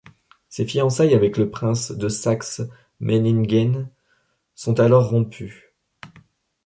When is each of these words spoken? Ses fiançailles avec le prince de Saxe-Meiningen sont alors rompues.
Ses 0.49 0.65
fiançailles 0.65 1.13
avec 1.13 1.37
le 1.37 1.51
prince 1.51 1.91
de 1.91 2.09
Saxe-Meiningen 2.09 3.87
sont 4.55 4.79
alors 4.79 5.07
rompues. 5.11 5.75